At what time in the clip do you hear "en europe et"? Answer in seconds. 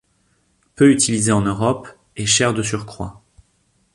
1.31-2.25